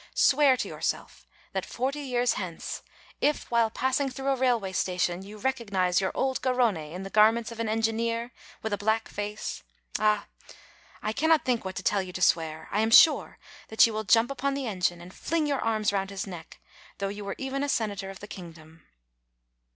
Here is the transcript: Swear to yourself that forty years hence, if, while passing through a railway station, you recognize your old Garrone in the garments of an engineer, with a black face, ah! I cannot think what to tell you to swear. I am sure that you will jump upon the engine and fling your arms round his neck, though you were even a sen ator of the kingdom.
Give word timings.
Swear 0.15 0.57
to 0.57 0.67
yourself 0.67 1.27
that 1.53 1.63
forty 1.63 1.99
years 1.99 2.33
hence, 2.33 2.81
if, 3.21 3.43
while 3.51 3.69
passing 3.69 4.09
through 4.09 4.29
a 4.29 4.35
railway 4.35 4.71
station, 4.71 5.21
you 5.21 5.37
recognize 5.37 6.01
your 6.01 6.11
old 6.15 6.41
Garrone 6.41 6.91
in 6.91 7.03
the 7.03 7.11
garments 7.11 7.51
of 7.51 7.59
an 7.59 7.69
engineer, 7.69 8.31
with 8.63 8.73
a 8.73 8.79
black 8.79 9.07
face, 9.09 9.61
ah! 9.99 10.25
I 11.03 11.13
cannot 11.13 11.45
think 11.45 11.63
what 11.63 11.75
to 11.75 11.83
tell 11.83 12.01
you 12.01 12.13
to 12.13 12.19
swear. 12.21 12.67
I 12.71 12.79
am 12.81 12.89
sure 12.89 13.37
that 13.67 13.85
you 13.85 13.93
will 13.93 14.03
jump 14.03 14.31
upon 14.31 14.55
the 14.55 14.65
engine 14.65 15.01
and 15.01 15.13
fling 15.13 15.45
your 15.45 15.59
arms 15.61 15.93
round 15.93 16.09
his 16.09 16.25
neck, 16.25 16.59
though 16.97 17.09
you 17.09 17.23
were 17.23 17.35
even 17.37 17.63
a 17.63 17.69
sen 17.69 17.91
ator 17.91 18.09
of 18.09 18.21
the 18.21 18.27
kingdom. 18.27 18.83